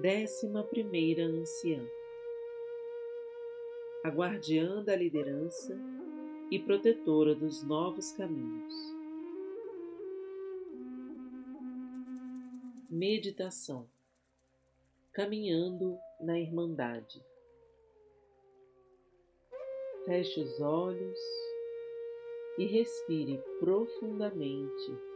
Décima 0.00 0.62
primeira 0.62 1.24
anciã, 1.24 1.84
a 4.04 4.08
guardiã 4.08 4.80
da 4.84 4.94
liderança 4.94 5.76
e 6.52 6.58
protetora 6.60 7.34
dos 7.34 7.64
novos 7.64 8.12
caminhos. 8.12 8.74
Meditação 12.88 13.88
Caminhando 15.12 15.98
na 16.20 16.38
Irmandade. 16.38 17.20
Feche 20.04 20.40
os 20.40 20.60
olhos 20.60 21.18
e 22.56 22.66
respire 22.66 23.42
profundamente, 23.58 25.07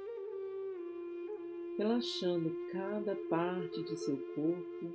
relaxando 1.78 2.54
cada 2.70 3.16
parte 3.28 3.82
de 3.82 3.96
seu 3.96 4.16
corpo, 4.34 4.94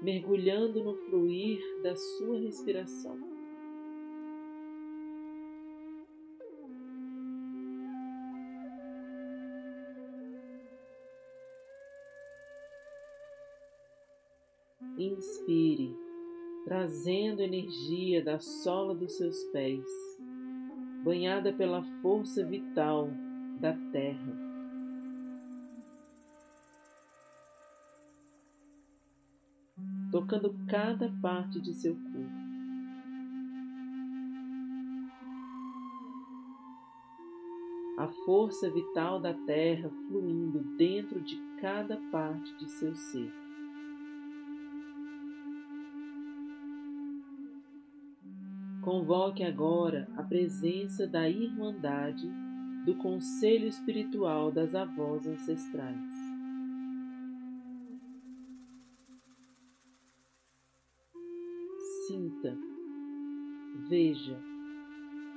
mergulhando 0.00 0.82
no 0.82 0.94
fluir 0.96 1.60
da 1.82 1.94
sua 1.96 2.38
respiração. 2.38 3.18
Inspire 14.96 15.96
trazendo 16.64 17.42
energia 17.42 18.22
da 18.22 18.38
sola 18.38 18.94
dos 18.94 19.16
seus 19.16 19.42
pés, 19.44 19.84
banhada 21.02 21.52
pela 21.52 21.82
força 22.02 22.44
vital 22.44 23.08
da 23.58 23.72
terra. 23.92 24.49
Tocando 30.10 30.54
cada 30.66 31.08
parte 31.22 31.60
de 31.60 31.72
seu 31.74 31.94
corpo. 31.94 32.40
A 37.96 38.08
força 38.24 38.70
vital 38.70 39.20
da 39.20 39.34
terra 39.34 39.90
fluindo 40.08 40.60
dentro 40.76 41.20
de 41.20 41.36
cada 41.60 41.96
parte 42.10 42.56
de 42.56 42.68
seu 42.70 42.94
ser. 42.94 43.30
Convoque 48.82 49.44
agora 49.44 50.08
a 50.16 50.22
presença 50.22 51.06
da 51.06 51.28
Irmandade 51.28 52.26
do 52.86 52.94
Conselho 52.94 53.68
Espiritual 53.68 54.50
das 54.50 54.74
Avós 54.74 55.26
Ancestrais. 55.26 56.09
Sinta, 62.10 62.58
veja, 63.88 64.36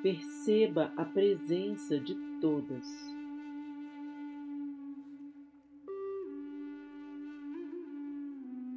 perceba 0.01 0.91
a 0.97 1.05
presença 1.05 1.99
de 1.99 2.15
todas. 2.41 2.83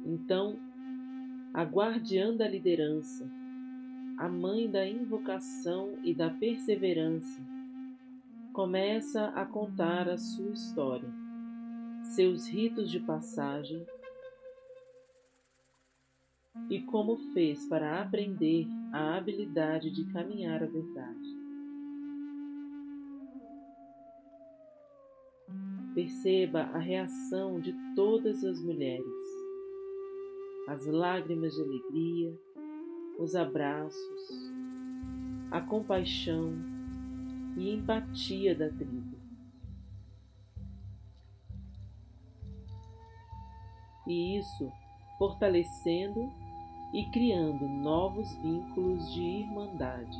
Então, 0.05 0.59
a 1.51 1.63
guardiã 1.63 2.35
da 2.35 2.47
liderança, 2.47 3.27
a 4.15 4.29
mãe 4.29 4.69
da 4.69 4.87
invocação 4.87 5.97
e 6.03 6.13
da 6.13 6.29
perseverança, 6.29 7.41
começa 8.53 9.29
a 9.29 9.43
contar 9.43 10.07
a 10.07 10.19
sua 10.19 10.51
história, 10.51 11.09
seus 12.03 12.47
ritos 12.47 12.91
de 12.91 12.99
passagem 12.99 13.83
e 16.69 16.81
como 16.81 17.17
fez 17.33 17.65
para 17.67 18.01
aprender 18.01 18.67
a 18.91 19.17
habilidade 19.17 19.89
de 19.89 20.05
caminhar 20.11 20.63
a 20.63 20.65
verdade. 20.65 21.37
Perceba 25.93 26.61
a 26.61 26.77
reação 26.77 27.59
de 27.59 27.73
todas 27.95 28.43
as 28.43 28.61
mulheres, 28.61 29.05
as 30.67 30.85
lágrimas 30.85 31.53
de 31.55 31.61
alegria, 31.61 32.39
os 33.17 33.35
abraços, 33.35 34.51
a 35.49 35.59
compaixão 35.61 36.53
e 37.57 37.73
empatia 37.73 38.53
da 38.53 38.69
tribo. 38.69 39.17
E 44.05 44.37
isso 44.37 44.71
fortalecendo 45.17 46.31
e 46.93 47.05
criando 47.11 47.67
novos 47.67 48.35
vínculos 48.37 49.13
de 49.13 49.21
irmandade. 49.21 50.17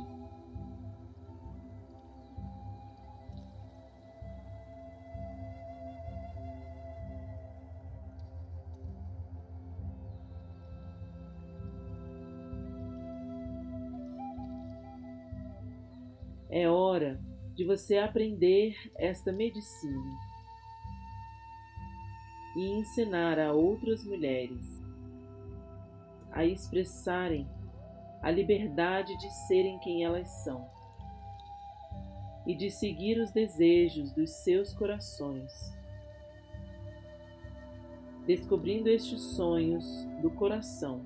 É 16.50 16.68
hora 16.68 17.20
de 17.54 17.64
você 17.64 17.98
aprender 17.98 18.74
esta 18.96 19.30
medicina 19.30 20.18
e 22.56 22.70
ensinar 22.70 23.38
a 23.38 23.52
outras 23.52 24.02
mulheres 24.04 24.87
a 26.38 26.44
expressarem 26.44 27.48
a 28.22 28.30
liberdade 28.30 29.18
de 29.18 29.28
serem 29.48 29.76
quem 29.80 30.04
elas 30.04 30.28
são 30.44 30.70
e 32.46 32.54
de 32.54 32.70
seguir 32.70 33.18
os 33.18 33.32
desejos 33.32 34.12
dos 34.12 34.30
seus 34.30 34.72
corações, 34.72 35.52
descobrindo 38.24 38.88
estes 38.88 39.20
sonhos 39.20 39.84
do 40.22 40.30
coração 40.30 41.04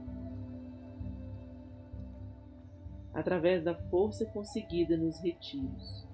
através 3.15 3.65
da 3.65 3.75
força 3.75 4.27
conseguida 4.27 4.99
nos 4.99 5.19
retiros. 5.19 6.07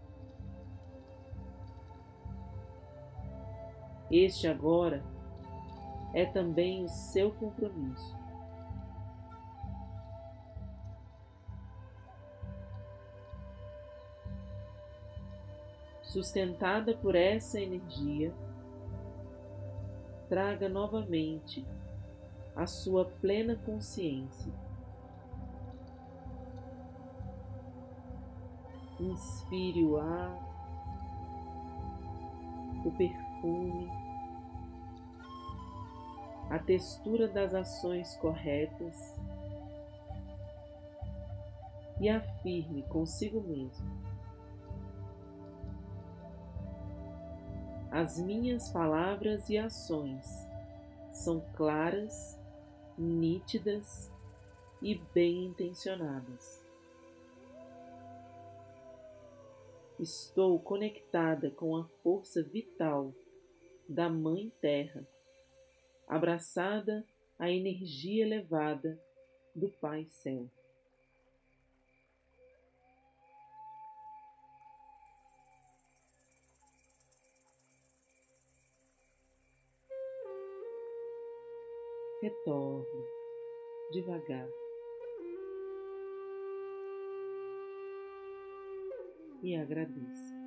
Este 4.12 4.46
agora 4.46 5.02
é 6.14 6.24
também 6.24 6.84
o 6.84 6.88
seu 6.88 7.32
compromisso. 7.32 8.27
Sustentada 16.08 16.94
por 16.94 17.14
essa 17.14 17.60
energia, 17.60 18.32
traga 20.28 20.68
novamente 20.68 21.64
a 22.56 22.66
sua 22.66 23.04
plena 23.04 23.54
consciência 23.56 24.52
Inspire 29.00 29.84
o 29.84 29.96
ar, 29.96 30.36
o 32.84 32.90
perfume, 32.90 33.88
a 36.50 36.58
textura 36.58 37.28
das 37.28 37.54
ações 37.54 38.16
corretas 38.16 39.14
e 42.00 42.08
afirme 42.08 42.82
consigo 42.88 43.40
mesmo. 43.40 44.07
As 47.90 48.18
minhas 48.18 48.70
palavras 48.70 49.48
e 49.48 49.56
ações 49.56 50.26
são 51.10 51.40
claras, 51.56 52.38
nítidas 52.96 54.12
e 54.82 54.94
bem 55.14 55.46
intencionadas. 55.46 56.64
Estou 59.98 60.60
conectada 60.60 61.50
com 61.50 61.76
a 61.76 61.84
força 62.02 62.42
vital 62.42 63.12
da 63.88 64.08
Mãe 64.10 64.52
Terra, 64.60 65.04
abraçada 66.06 67.04
à 67.38 67.50
energia 67.50 68.24
elevada 68.24 69.00
do 69.54 69.70
Pai 69.70 70.06
Céu. 70.10 70.46
Retorne 82.20 83.04
devagar. 83.92 84.48
e 89.42 89.56
agradeça. 89.56 90.37